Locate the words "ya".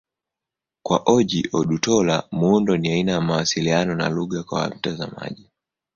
3.11-3.21